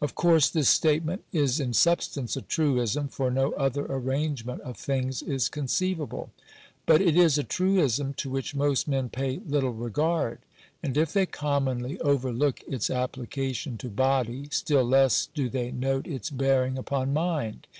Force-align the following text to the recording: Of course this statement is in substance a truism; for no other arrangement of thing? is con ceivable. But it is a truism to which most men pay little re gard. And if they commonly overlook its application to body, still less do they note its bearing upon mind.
Of 0.00 0.14
course 0.14 0.50
this 0.50 0.68
statement 0.68 1.24
is 1.32 1.58
in 1.58 1.72
substance 1.72 2.36
a 2.36 2.42
truism; 2.42 3.08
for 3.08 3.28
no 3.28 3.50
other 3.54 3.84
arrangement 3.86 4.60
of 4.60 4.76
thing? 4.76 5.08
is 5.26 5.48
con 5.48 5.66
ceivable. 5.66 6.28
But 6.86 7.00
it 7.02 7.16
is 7.16 7.38
a 7.38 7.42
truism 7.42 8.14
to 8.18 8.30
which 8.30 8.54
most 8.54 8.86
men 8.86 9.08
pay 9.08 9.40
little 9.44 9.72
re 9.72 9.90
gard. 9.90 10.38
And 10.80 10.96
if 10.96 11.12
they 11.12 11.26
commonly 11.26 11.98
overlook 12.02 12.60
its 12.68 12.88
application 12.88 13.76
to 13.78 13.88
body, 13.88 14.46
still 14.52 14.84
less 14.84 15.26
do 15.34 15.48
they 15.48 15.72
note 15.72 16.06
its 16.06 16.30
bearing 16.30 16.78
upon 16.78 17.12
mind. 17.12 17.66